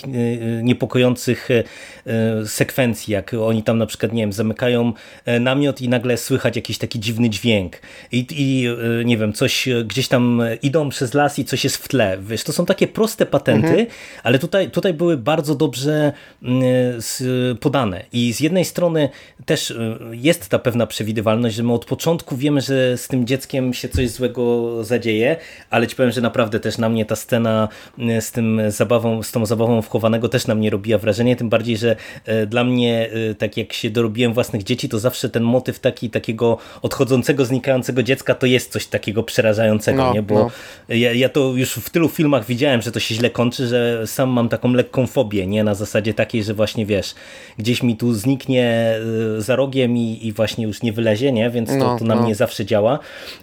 [0.63, 1.49] niepokojących
[2.45, 4.93] sekwencji, jak oni tam na przykład, nie wiem, zamykają
[5.39, 8.67] namiot i nagle słychać jakiś taki dziwny dźwięk i, i
[9.05, 12.17] nie wiem, coś gdzieś tam idą przez las i coś jest w tle.
[12.21, 13.87] Wiesz, to są takie proste patenty, mhm.
[14.23, 16.13] ale tutaj, tutaj były bardzo dobrze
[17.59, 19.09] podane i z jednej strony
[19.45, 19.73] też
[20.11, 24.09] jest ta pewna przewidywalność, że my od początku wiemy, że z tym dzieckiem się coś
[24.09, 25.37] złego zadzieje,
[25.69, 27.67] ale ci powiem, że naprawdę też na mnie ta scena
[27.99, 31.77] e, z tym zabawą, z tą zabawą wchowanego też na mnie robiła wrażenie, tym bardziej,
[31.77, 35.79] że e, dla mnie, e, tak jak się dorobiłem własnych dzieci, to zawsze ten motyw
[35.79, 40.21] taki, takiego odchodzącego, znikającego dziecka to jest coś takiego przerażającego, no, nie?
[40.21, 40.49] bo no.
[40.95, 44.29] ja, ja to już w tylu filmach widziałem, że to się źle kończy, że sam
[44.29, 45.63] mam taką lekką fobię, nie?
[45.63, 47.15] Na zasadzie takiej, że właśnie wiesz,
[47.57, 48.99] gdzieś mi tu zniknie
[49.37, 51.49] za rogiem i, i właśnie właśnie już nie wylezie, nie?
[51.49, 52.21] więc to, no, to na no.
[52.21, 52.99] mnie zawsze działa.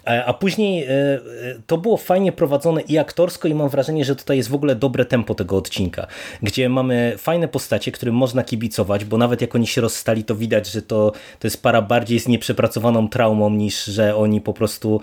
[0.07, 1.19] E, a później e, e,
[1.67, 5.05] to było fajnie prowadzone i aktorsko i mam wrażenie, że tutaj jest w ogóle dobre
[5.05, 6.07] tempo tego odcinka,
[6.43, 10.67] gdzie mamy fajne postacie, którym można kibicować, bo nawet jak oni się rozstali, to widać,
[10.67, 15.01] że to, to jest para bardziej z nieprzepracowaną traumą, niż że oni po prostu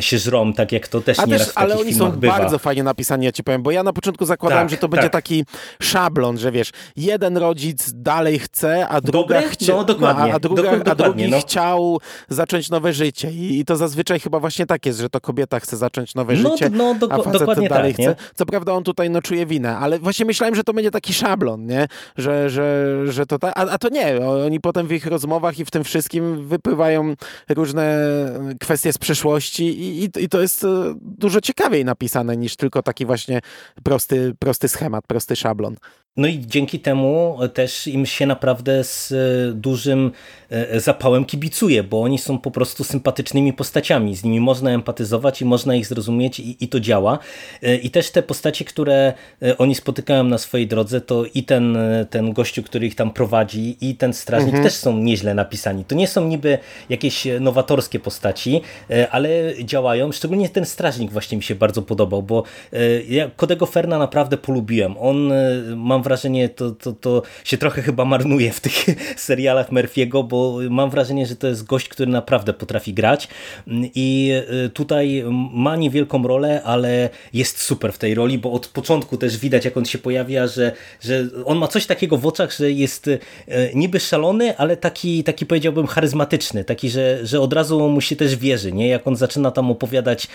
[0.00, 2.38] się żrą, tak jak to też nie raz w Ale oni są bywa.
[2.38, 5.10] bardzo fajnie napisani, ja ci powiem, bo ja na początku zakładałem, tak, że to będzie
[5.10, 5.22] tak.
[5.22, 5.44] taki
[5.82, 10.62] szablon, że wiesz, jeden rodzic dalej chce, a druga chce, no, dokładnie, no, a, druga,
[10.62, 14.86] dokładnie, a drugi no chciał zacząć nowe życie I, i to zazwyczaj chyba właśnie tak
[14.86, 18.02] jest, że to kobieta chce zacząć nowe no, życie, no, do, a facet dalej tak,
[18.02, 18.02] chce.
[18.02, 18.16] Nie?
[18.34, 21.66] Co prawda on tutaj no, czuje winę, ale właśnie myślałem, że to będzie taki szablon,
[21.66, 21.86] nie?
[22.16, 24.26] Że, że, że to tak, a, a to nie.
[24.46, 27.14] Oni potem w ich rozmowach i w tym wszystkim wypływają
[27.48, 27.98] różne
[28.60, 33.06] kwestie z przeszłości i, i, i to jest e, dużo ciekawiej napisane niż tylko taki
[33.06, 33.40] właśnie
[33.82, 35.76] prosty, prosty schemat, prosty szablon.
[36.18, 40.12] No i dzięki temu też im się naprawdę z e, dużym
[40.50, 44.16] e, zapałem kibicuje, bo oni są po prostu sympatycznymi postaciami.
[44.16, 47.18] Z nimi można empatyzować i można ich zrozumieć i, i to działa.
[47.62, 49.12] E, I też te postacie, które
[49.58, 51.78] oni spotykają na swojej drodze, to i ten,
[52.10, 54.64] ten gościu, który ich tam prowadzi i ten strażnik mhm.
[54.64, 55.84] też są nieźle napisani.
[55.84, 58.60] To nie są niby jakieś nowatorskie postaci,
[59.10, 59.28] ale
[59.64, 60.12] działają.
[60.12, 62.42] Szczególnie ten strażnik właśnie mi się bardzo podobał, bo
[63.08, 64.94] ja Kodego Ferna naprawdę polubiłem.
[64.98, 65.32] On,
[65.76, 66.07] mam wrażenie,
[66.56, 71.36] to, to, to się trochę chyba marnuje w tych serialach Murphy'ego, bo mam wrażenie, że
[71.36, 73.28] to jest gość, który naprawdę potrafi grać
[73.94, 74.32] i
[74.74, 79.64] tutaj ma niewielką rolę, ale jest super w tej roli, bo od początku też widać,
[79.64, 83.10] jak on się pojawia, że, że on ma coś takiego w oczach, że jest
[83.74, 88.36] niby szalony, ale taki, taki powiedziałbym charyzmatyczny, taki, że, że od razu mu się też
[88.36, 88.88] wierzy, nie?
[88.88, 90.26] Jak on zaczyna tam opowiadać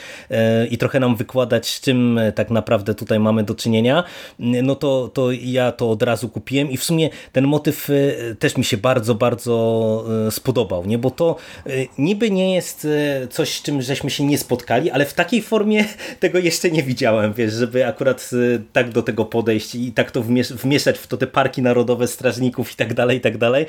[0.69, 4.03] i trochę nam wykładać, z czym tak naprawdę tutaj mamy do czynienia,
[4.39, 8.58] no to, to ja to od razu kupiłem i w sumie ten motyw e, też
[8.58, 10.97] mi się bardzo, bardzo e, spodobał, nie?
[10.97, 11.36] bo to
[11.66, 12.88] e, niby nie jest
[13.30, 15.86] coś, z czym żeśmy się nie spotkali, ale w takiej formie
[16.20, 18.30] tego jeszcze nie widziałem, wiesz, żeby akurat
[18.74, 22.76] tak do tego podejść i tak to wmieszać w to te parki narodowe strażników i
[22.76, 23.66] tak dalej, i tak dalej.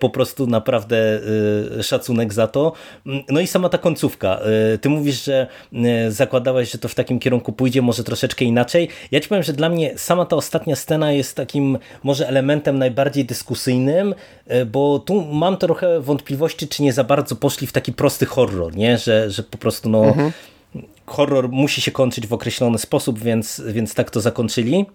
[0.00, 1.20] Po prostu naprawdę
[1.82, 2.72] szacunek za to.
[3.28, 4.40] No i sama ta końcówka.
[4.80, 5.46] Ty mówisz, że
[6.08, 8.88] zakładałeś, że to w takim kierunku pójdzie, może troszeczkę inaczej.
[9.10, 13.24] Ja ci powiem, że dla mnie sama ta ostatnia scena jest takim może elementem najbardziej
[13.24, 14.14] dyskusyjnym,
[14.46, 18.76] e, bo tu mam trochę wątpliwości, czy nie za bardzo poszli w taki prosty horror,
[18.76, 18.98] nie?
[18.98, 20.32] Że, że po prostu no, mhm.
[21.06, 24.86] horror musi się kończyć w określony sposób, więc, więc tak to zakończyli.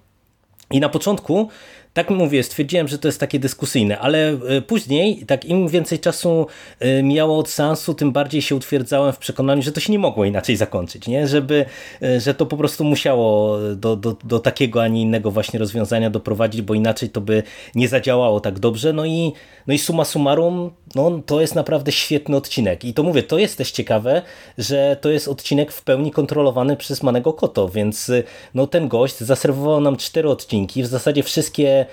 [0.72, 1.50] I na początku
[1.94, 6.48] tak mówię, stwierdziłem, że to jest takie dyskusyjne, ale e, później, tak im więcej czasu
[6.80, 10.26] e, miało od seansu, tym bardziej się utwierdzałem w przekonaniu, że to się nie mogło
[10.26, 11.28] inaczej zakończyć, nie?
[11.28, 11.66] Żeby,
[12.02, 16.10] e, że to po prostu musiało do, do, do takiego, a nie innego właśnie rozwiązania
[16.10, 17.44] doprowadzić, bo inaczej to by
[17.76, 18.94] nie zadziałało tak dobrze.
[18.94, 19.34] No i,
[19.68, 22.86] no i summa summarum, no, to jest naprawdę świetny odcinek.
[22.86, 24.22] I to mówię, to jest też ciekawe,
[24.58, 28.12] że to jest odcinek w pełni kontrolowany przez Manego Koto, więc
[28.54, 31.86] no, ten gość zaserwował nam cztery odcinki, w zasadzie wszystkie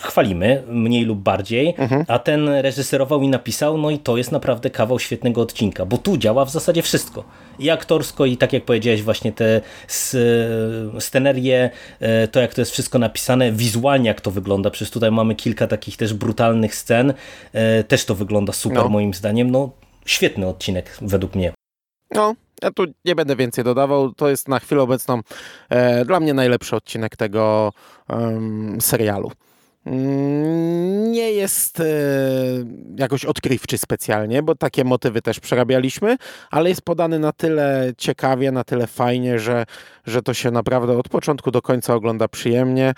[0.00, 2.04] chwalimy, mniej lub bardziej, mhm.
[2.08, 6.16] a ten reżyserował i napisał, no i to jest naprawdę kawał świetnego odcinka, bo tu
[6.16, 7.24] działa w zasadzie wszystko.
[7.58, 9.60] I aktorsko, i tak jak powiedziałeś, właśnie te
[10.98, 15.34] scenerie, e, to jak to jest wszystko napisane, wizualnie jak to wygląda, przecież tutaj mamy
[15.34, 17.14] kilka takich też brutalnych scen, e,
[17.88, 18.88] też to wygląda super no.
[18.88, 19.70] moim zdaniem, no
[20.06, 21.52] świetny odcinek według mnie.
[22.14, 24.14] No, ja tu nie będę więcej dodawał.
[24.14, 25.20] To jest na chwilę obecną
[25.68, 27.72] e, dla mnie najlepszy odcinek tego
[28.10, 28.40] e,
[28.80, 29.32] serialu.
[29.86, 31.84] Mm, nie jest e,
[32.98, 36.16] jakoś odkrywczy specjalnie, bo takie motywy też przerabialiśmy,
[36.50, 39.64] ale jest podany na tyle ciekawie, na tyle fajnie, że,
[40.08, 42.94] że to się naprawdę od początku do końca ogląda przyjemnie.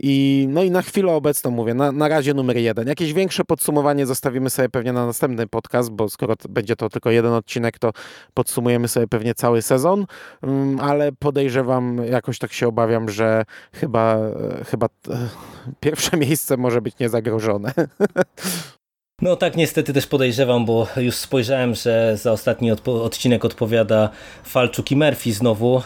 [0.00, 2.88] I, no i na chwilę obecną mówię, na, na razie numer jeden.
[2.88, 7.32] Jakieś większe podsumowanie zostawimy sobie pewnie na następny podcast, bo skoro będzie to tylko jeden
[7.32, 7.92] odcinek, to
[8.34, 10.06] podsumujemy sobie pewnie cały sezon,
[10.42, 14.90] mm, ale podejrzewam, jakoś tak się obawiam, że chyba, e, chyba e,
[15.80, 17.72] pierwsze miejsce może być niezagrożone.
[19.22, 24.10] No tak, niestety też podejrzewam, bo już spojrzałem, że za ostatni odcinek odpowiada
[24.44, 25.82] Falczuk i Murphy znowu e,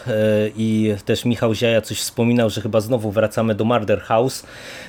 [0.57, 4.45] i też Michał Ziaja coś wspominał, że chyba znowu wracamy do Murder House,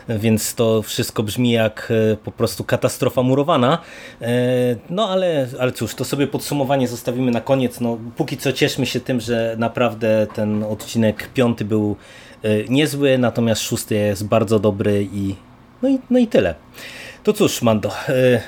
[0.09, 3.78] więc to wszystko brzmi jak e, po prostu katastrofa murowana.
[4.22, 4.28] E,
[4.91, 7.80] no ale, ale cóż, to sobie podsumowanie zostawimy na koniec.
[7.80, 11.97] No, póki co cieszmy się tym, że naprawdę ten odcinek piąty był
[12.68, 15.34] niezły, natomiast szósty jest bardzo dobry i
[15.82, 16.55] no i, no i tyle.
[17.23, 18.41] To cóż, Mando, e, e,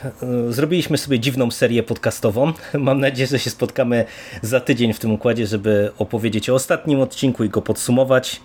[0.53, 2.53] zrobiliśmy sobie dziwną serię podcastową.
[2.79, 4.05] Mam nadzieję, że się spotkamy
[4.43, 8.41] za tydzień w tym układzie, żeby opowiedzieć o ostatnim odcinku i go podsumować.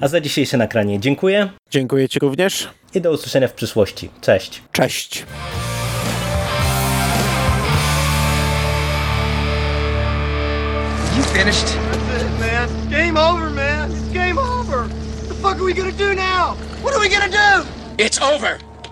[0.00, 1.50] A za dzisiejsze nagranie dziękuję.
[1.70, 2.68] Dziękuję Ci również.
[2.94, 4.10] I do usłyszenia w przyszłości.
[4.20, 4.62] Cześć.
[4.72, 5.24] Cześć.
[11.16, 11.66] You finished?
[11.66, 12.90] That's it, man.
[12.90, 13.90] Game over, man.
[13.90, 14.78] It's game over.
[14.78, 16.56] What the fuck are we gonna do now?
[16.82, 17.66] What are we gonna do?
[17.98, 18.69] It's over.